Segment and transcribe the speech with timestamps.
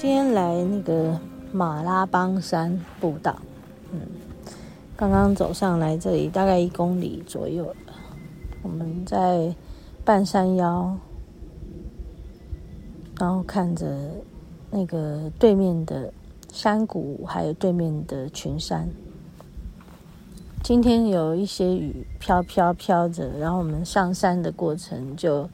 [0.00, 1.20] 今天来那个
[1.52, 3.36] 马拉邦山步道。
[3.92, 4.00] 嗯，
[4.96, 7.70] 刚刚走上来这里大概一公里左右。
[8.62, 9.54] 我们在
[10.02, 10.96] 半山腰，
[13.18, 13.94] 然后看着
[14.70, 16.10] 那个对面的
[16.50, 18.88] 山谷，还有对面的群山。
[20.64, 25.46] 今天有一些雨飘飘飘着，然后我们上山的过程就。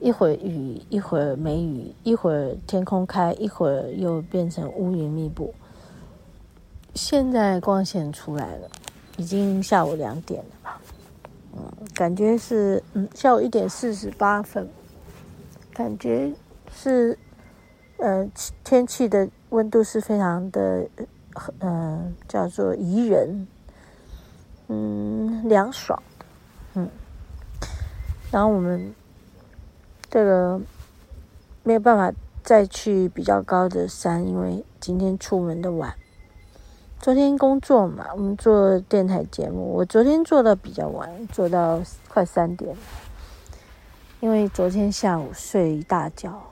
[0.00, 5.52] 一会儿雨，一会儿没雨，一会儿天空开，一会儿又变成乌云密布。
[6.94, 8.68] 现在光线出来了，
[9.18, 10.80] 已经下午两点了吧？
[11.54, 14.66] 嗯，感觉是嗯，下午一点四十八分，
[15.74, 16.32] 感觉
[16.74, 17.18] 是
[17.98, 18.26] 呃，
[18.64, 21.08] 天气的温度是非常的嗯、
[21.58, 23.46] 呃，叫做宜人，
[24.68, 26.02] 嗯，凉爽，
[26.72, 26.88] 嗯，
[28.32, 28.94] 然后我们。
[30.10, 30.60] 这个
[31.62, 35.94] 没有办法再去比较高的山，因为今天出门的晚。
[36.98, 42.76] 昨天工作嘛，我们做电台节目，我昨天做的比较晚，做到快三点。
[44.18, 46.42] 因为昨天下午睡一大觉，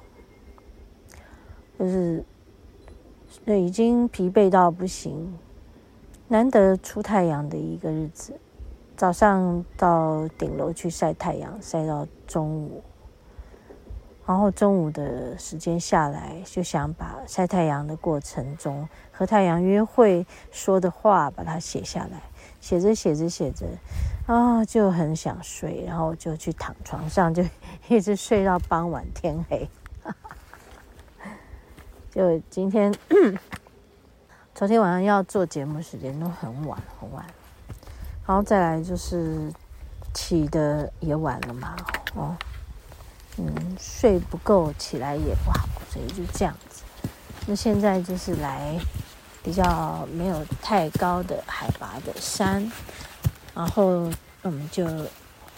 [1.78, 2.24] 就是
[3.44, 5.36] 那已经疲惫到不行，
[6.28, 8.34] 难得出太阳的一个日子。
[8.96, 12.82] 早上到顶楼去晒太阳，晒到中午。
[14.28, 22.20] 然后中午的时间下来，就想把晒太阳的过程中和太阳约会说的话把它写下来。
[22.60, 23.64] 写着写着写着，
[24.26, 27.42] 啊、就很想睡，然后就去躺床上，就
[27.88, 29.66] 一直睡到傍晚天黑。
[32.12, 32.94] 就今天，
[34.54, 37.24] 昨天晚上要做节目时间都很晚很晚，
[38.26, 39.50] 然后再来就是
[40.12, 41.74] 起的也晚了嘛，
[42.14, 42.36] 哦。
[43.40, 46.82] 嗯，睡不够，起来也不好，所以就这样子。
[47.46, 48.76] 那现在就是来
[49.44, 52.68] 比较没有太高的海拔的山，
[53.54, 54.10] 然后
[54.42, 54.84] 我们就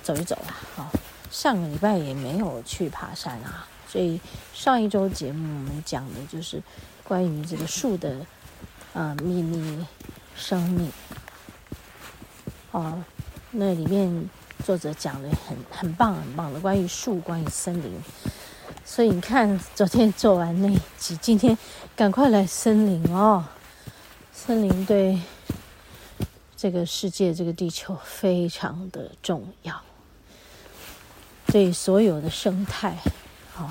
[0.02, 0.54] 走一走啦。
[0.76, 0.90] 好，
[1.30, 4.20] 上个礼拜也没有去爬山啊，所以
[4.52, 6.62] 上一周节目我们讲的就是
[7.02, 8.26] 关于这个树的
[8.92, 9.86] 呃秘密
[10.36, 10.92] 生命。
[12.72, 13.02] 哦，
[13.52, 14.28] 那里面。
[14.70, 17.92] 作者讲的很很棒很棒的关于树，关于森林，
[18.84, 21.58] 所以你看，昨天做完那一集，今天
[21.96, 23.44] 赶快来森林哦。
[24.32, 25.20] 森林对
[26.56, 29.74] 这个世界、这个地球非常的重要，
[31.46, 32.96] 对所有的生态，
[33.52, 33.68] 好，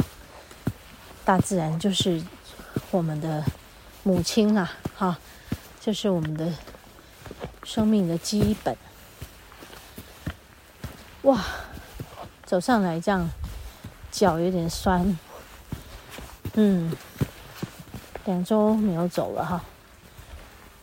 [1.24, 2.22] 大自然就是
[2.92, 3.42] 我们的
[4.04, 5.18] 母亲啊，哈，
[5.80, 6.52] 就是我们的
[7.64, 8.76] 生命的基本。
[11.30, 11.46] 哇，
[12.44, 13.30] 走上来这样，
[14.12, 15.16] 脚有点酸。
[16.56, 16.92] 嗯，
[18.26, 19.64] 两周没有走了哈。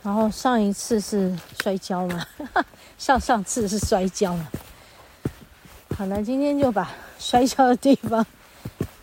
[0.04, 2.24] 然后上一次是摔跤嘛，
[2.96, 4.46] 上上次是摔跤嘛。
[5.98, 8.24] 好了，今天就把摔跤的地方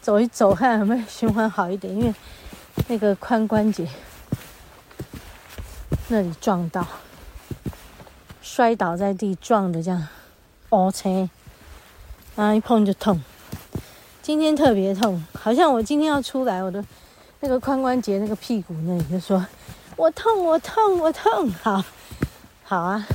[0.02, 1.94] 走一走，看有没有循环好一点。
[1.94, 2.16] 因为
[2.88, 3.86] 那个髋关节
[6.08, 6.88] 那里撞到，
[8.42, 10.08] 摔倒在地撞的这样。
[10.74, 11.30] 哦，切，
[12.36, 13.22] 啊一碰就痛。
[14.24, 16.84] 今天特别痛，好像我今天要出来，我的
[17.42, 19.46] 那个髋关节、那个屁股那里就说
[19.96, 21.84] ：“我痛，我痛，我痛。”好，
[22.64, 23.08] 好啊，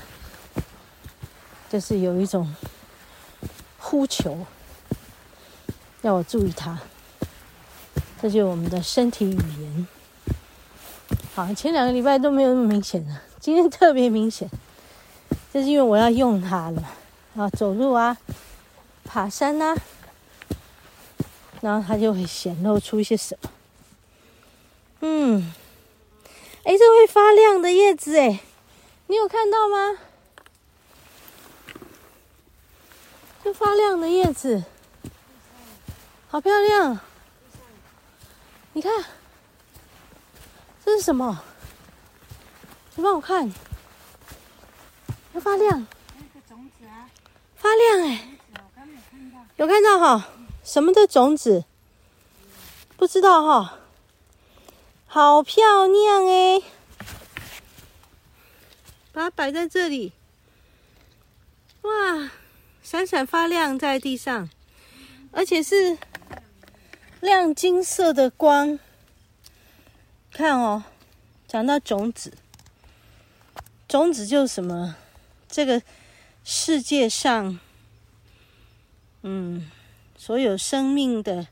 [1.69, 2.55] 就是有一种
[3.81, 4.39] 呼求，
[6.03, 6.79] 要我注意它。
[8.23, 9.89] 这就是我们的身体语言。
[11.35, 14.49] 好，前两个礼拜都没有那么明显了，今天特别明显，
[15.53, 16.85] 就是因为我要用它了。
[17.39, 18.19] 啊，走路啊，
[19.05, 19.77] 爬山呐、
[21.61, 23.51] 然后它就会显露出一些什么？
[25.03, 25.55] 嗯，
[26.65, 28.41] 哎，这会发亮的叶子，哎，
[29.07, 29.99] 你有看到吗？
[33.45, 34.65] 这发亮的叶子，
[36.29, 36.99] 好漂亮！
[38.73, 39.05] 你看，
[40.85, 41.41] 这是什么？
[42.97, 43.49] 你帮我看，
[45.33, 45.87] 它发亮。
[47.59, 48.29] 发亮哎，
[49.57, 50.29] 有看到哈？
[50.65, 51.65] 什么的种子？
[52.97, 53.79] 不知道哈，
[55.07, 56.63] 好漂亮哎！
[59.13, 60.13] 把它摆在这里，
[61.83, 62.31] 哇，
[62.83, 64.49] 闪闪发亮在地上，
[65.33, 65.99] 而且是
[67.21, 68.79] 亮金色的光。
[70.31, 70.85] 看哦，
[71.49, 72.35] 讲到种子，
[73.89, 74.97] 种子就是什么？
[75.49, 75.83] 这个
[76.51, 77.61] 世界上，
[79.21, 79.71] 嗯，
[80.17, 81.49] 所有生命的。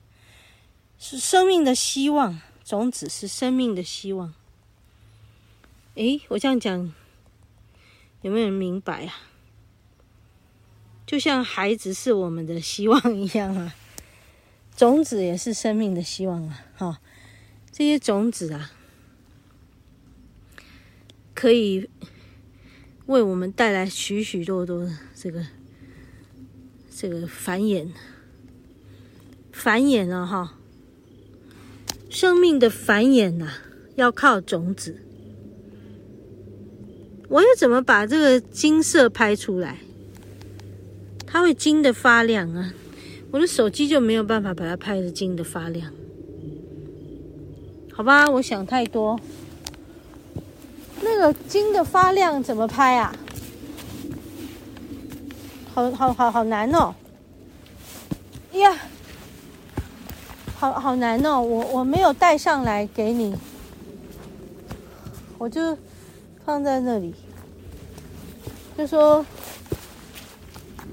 [0.99, 4.33] 是生命的希望，种子是生命的希望。
[5.97, 6.95] 诶，我这样讲，
[8.23, 9.15] 有没有人明白啊？
[11.07, 13.75] 就像孩子是我们的希望一样啊，
[14.75, 16.65] 种子也是生命的希望啊！
[16.79, 17.01] 哈、
[17.71, 18.73] 这些种子啊，
[21.35, 21.91] 可以
[23.07, 25.45] 为我们带来许许多多这个
[26.95, 27.89] 这个繁衍，
[29.53, 30.27] 繁衍啊！
[30.27, 30.53] 哈。
[32.09, 33.63] 生命的繁衍呐、啊，
[33.97, 35.01] 要靠种子。
[37.29, 39.79] 我要怎么把这个金色拍出来？
[41.27, 42.73] 它会金的发亮啊！
[43.33, 45.93] 我的手机就没有办法把它拍得金的发亮。
[47.93, 49.21] 好吧，我想太多。
[51.07, 53.15] 那个金的发亮怎么拍啊？
[55.73, 56.93] 好好好好难哦！
[58.53, 58.77] 呀。
[60.59, 63.37] 好好难哦，我我没有带上来给你，
[65.37, 65.77] 我就
[66.47, 67.15] 放在那里，
[68.77, 69.25] 就说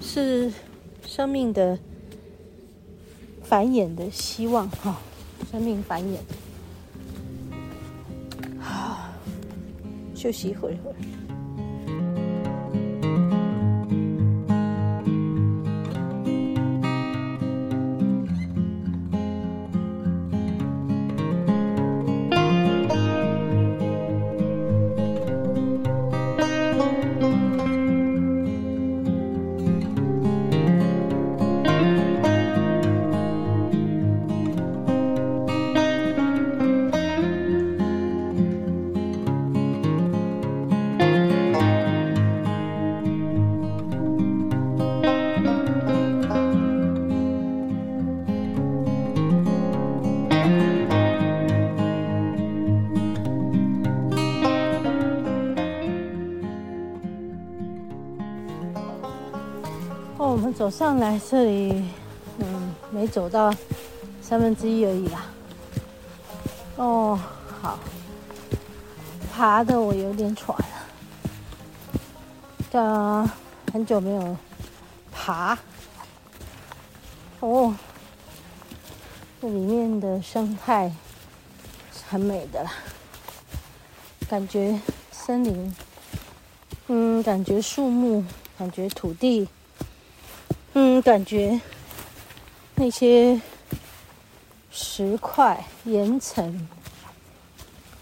[0.02, 0.52] 是
[1.08, 1.80] 生命的
[3.42, 4.98] 繁衍的希望哈，
[5.50, 6.18] 生命繁衍。
[10.24, 10.76] 休息一会儿。
[60.64, 61.84] 走上来这里，
[62.38, 63.54] 嗯，没走到
[64.22, 65.26] 三分之一而已啦。
[66.78, 67.20] 哦，
[67.62, 67.78] 好，
[69.36, 70.66] 爬的我有点喘了，
[72.72, 73.30] 呃，
[73.74, 74.38] 很久没有
[75.12, 75.60] 爬。
[77.42, 77.76] 哦，
[79.42, 80.90] 这里面的生态
[82.10, 82.72] 很美的啦，
[84.30, 84.80] 感觉
[85.12, 85.76] 森林，
[86.88, 88.24] 嗯，感觉树木，
[88.58, 89.50] 感觉土地。
[90.76, 91.62] 嗯，感觉
[92.74, 93.40] 那些
[94.72, 96.68] 石块、岩层，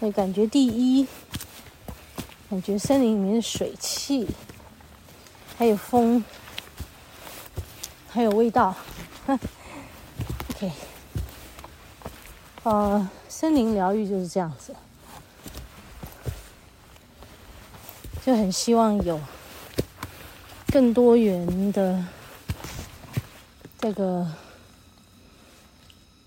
[0.00, 1.06] 会感觉第一，
[2.48, 4.26] 感觉森林里面的水汽，
[5.58, 6.24] 还有风，
[8.08, 8.74] 还有味道。
[9.26, 10.72] OK，
[12.62, 14.74] 呃，森林疗愈就是这样子，
[18.24, 19.20] 就很希望有
[20.68, 22.02] 更多元的。
[23.82, 24.24] 这个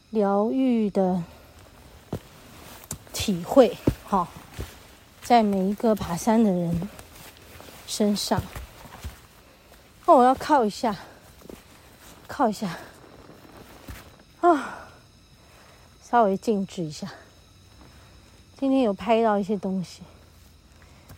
[0.10, 1.24] 疗愈的
[3.14, 4.28] 体会，哈，
[5.24, 6.90] 在每一个爬山的人
[7.88, 8.44] 身上。
[10.04, 10.98] 哦，我要靠一下，
[12.28, 12.78] 靠一下，
[14.42, 14.90] 啊，
[16.04, 17.10] 稍微静止一下。
[18.60, 20.02] 今天有拍到一些东西，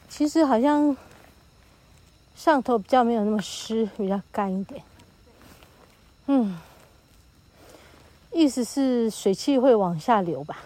[0.08, 0.96] 其实好像
[2.36, 4.84] 上头比较没有那么湿，比较干一点。
[6.30, 6.60] 嗯，
[8.34, 10.58] 意思是水汽会往下流吧？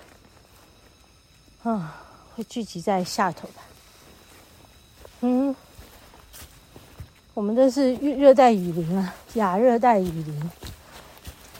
[1.62, 2.02] 啊，
[2.36, 3.62] 会聚集在下头吧？
[5.22, 5.56] 嗯，
[7.36, 10.52] 我们这是热带雨林啊，亚热带雨林，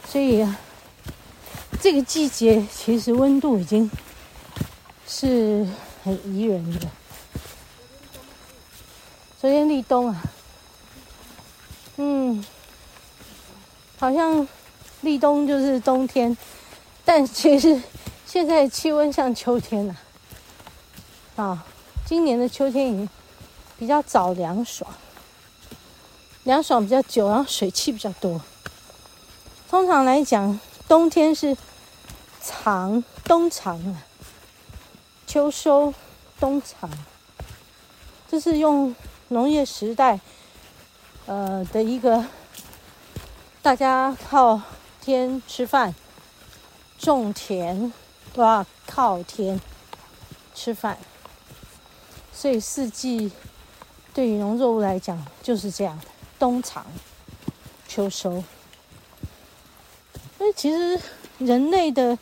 [0.08, 0.44] 所以
[1.80, 3.90] 这个季节其实温度已经
[5.08, 5.68] 是
[6.04, 6.88] 很宜人的。
[9.40, 10.24] 昨天立冬啊，
[11.98, 12.44] 嗯。
[14.02, 14.48] 好像
[15.02, 16.36] 立冬就是冬天，
[17.06, 17.80] 但其实
[18.26, 19.96] 现在气温像秋天了
[21.36, 21.64] 啊，
[22.04, 23.08] 今年的秋天已经
[23.78, 24.92] 比较早凉爽，
[26.46, 28.42] 凉爽比较久，然后水汽比较多。
[29.70, 31.56] 通常来讲，冬天是
[32.42, 34.02] 藏，冬藏啊，
[35.28, 35.94] 秋收，
[36.40, 36.90] 冬藏，
[38.28, 38.96] 这是用
[39.28, 40.20] 农业时代，
[41.28, 42.26] 呃的一个，
[43.64, 44.60] 大家靠
[45.00, 45.94] 天吃饭，
[46.98, 47.94] 种田
[48.34, 49.62] 都要靠天
[50.56, 50.98] 吃饭，
[52.34, 53.32] 所以四季
[54.16, 56.06] 对于农作物来讲就是这样的，
[56.40, 56.84] 冬藏，
[57.88, 58.44] 秋收。
[60.40, 61.00] 那其实
[61.38, 62.18] 人类的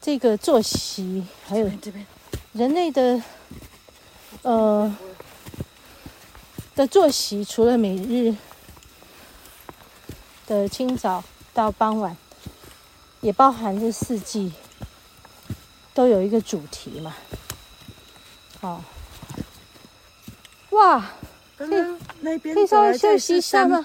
[0.00, 1.70] 这个作息，还有
[2.54, 3.22] 人类的
[4.40, 4.96] 呃
[6.74, 8.34] 的作息，除了每日
[10.52, 12.14] 的清早到傍晚，
[13.22, 14.52] 也包含这四季
[15.94, 17.14] 都有一个主题嘛。
[18.60, 18.84] 好，
[20.70, 21.10] 哇，
[21.56, 23.82] 刚刚那边可以稍微休息一下吗？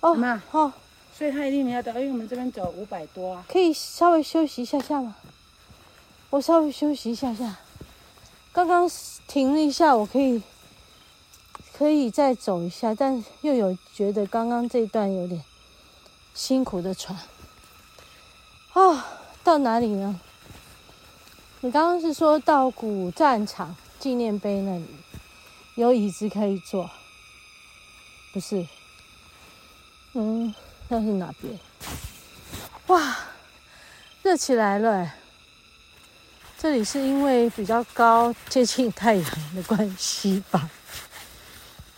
[0.00, 0.72] 哦，好。
[1.12, 3.44] 所以他一定没有到，因为我们这边走五百多啊。
[3.48, 5.16] 可以稍微休息一下下吗？
[6.30, 7.56] 我稍微休息一下下。
[8.52, 8.88] 刚刚
[9.26, 10.40] 停了一下，我可以
[11.76, 15.42] 可以再走一下，但又有觉得刚刚这一段有点
[16.38, 17.18] 辛苦的喘。
[18.72, 19.04] 啊，
[19.42, 20.20] 到哪里呢？
[21.62, 24.86] 你刚刚是说到古战场纪念碑那里
[25.74, 26.88] 有椅子可以坐？
[28.32, 28.64] 不是？
[30.12, 30.54] 嗯。
[30.90, 31.58] 那是哪边？
[32.86, 33.16] 哇，
[34.22, 35.12] 热起来了！
[36.56, 40.70] 这里是因为比较高，接近太阳的关系吧？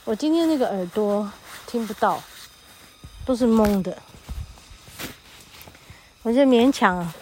[0.04, 1.30] 我今天那个耳朵
[1.66, 2.20] 听不到，
[3.24, 3.96] 都是蒙的。
[6.22, 7.12] 我就勉强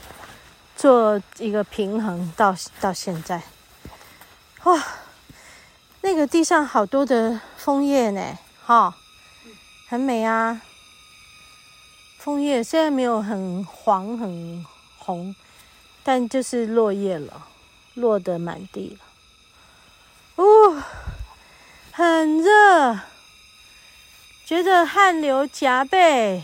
[0.76, 3.40] 做一个平衡到到现在。
[4.64, 4.84] 哇，
[6.00, 8.94] 那个地上好多的枫叶呢，哈，
[9.88, 10.60] 很美啊。
[12.18, 14.66] 枫叶虽然没有很黄很
[14.98, 15.34] 红，
[16.02, 17.46] 但就是落叶了，
[17.94, 20.44] 落得满地了。
[20.44, 20.82] 哦，
[21.92, 22.98] 很热，
[24.44, 26.42] 觉得汗流浃背，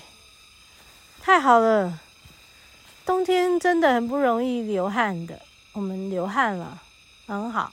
[1.21, 1.99] 太好了。
[3.07, 5.39] 冬天真的很不容易流汗的，
[5.73, 6.81] 我们流汗了，
[7.27, 7.71] 很好。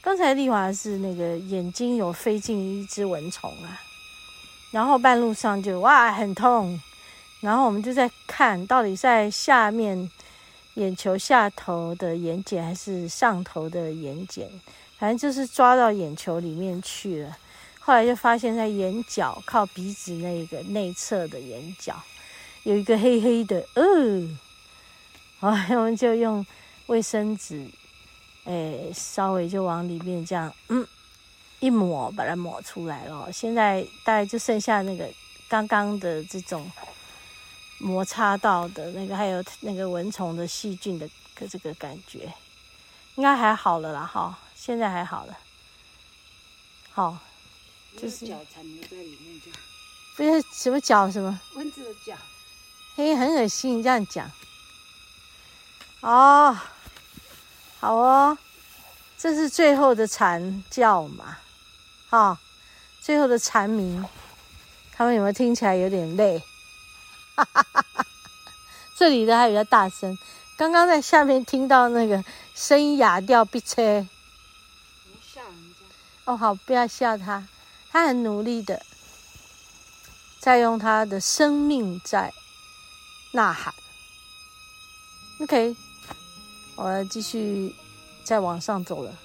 [0.00, 3.80] 刚才丽华是那个眼睛有飞进一只蚊虫啊。
[4.70, 6.80] 然后半路上就哇很痛，
[7.40, 10.10] 然后我们就在看到底在下面
[10.74, 14.48] 眼球下头的眼睑还是上头的眼睑，
[14.98, 17.36] 反正就是抓到眼球里面去了。
[17.80, 21.94] 后来就发现，在眼角靠鼻子那个内侧的眼角
[22.64, 24.36] 有一个黑黑的，嗯、
[25.40, 26.44] 呃，然后我们就用
[26.86, 27.66] 卫生纸，
[28.44, 30.86] 哎，稍微就往里面这样，嗯。
[31.60, 35.10] 一抹把它抹出来了，现在大概就剩下那个
[35.48, 36.70] 刚刚的这种
[37.78, 41.08] 摩擦到的那个，还有那个蚊虫的细菌的
[41.48, 42.30] 这个感觉，
[43.14, 45.38] 应该还好了啦哈，现在还好了。
[46.92, 47.16] 好，
[47.96, 49.58] 就是脚缠在里面这样，
[50.16, 52.14] 不是什么脚什么蚊子的脚，
[52.96, 54.30] 嘿，很恶心，你这样讲。
[56.00, 56.56] 哦，
[57.80, 58.38] 好哦，
[59.18, 61.38] 这是最后的蝉叫嘛。
[62.10, 62.38] 啊、哦，
[63.00, 64.04] 最后的蝉鸣，
[64.92, 66.38] 他们有没有听起来有点累？
[67.34, 68.06] 哈哈哈哈，
[68.96, 70.16] 这里的还比较大声，
[70.56, 72.24] 刚刚在下面听到那个
[72.54, 74.06] 声音哑掉，别车。
[75.20, 75.86] 吓人家！
[76.26, 77.44] 哦，好，不要吓他，
[77.90, 78.80] 他很努力的
[80.38, 82.32] 在用他的生命在
[83.34, 83.74] 呐喊。
[85.40, 85.76] OK，
[86.76, 87.74] 我要继续
[88.22, 89.23] 再往上走了。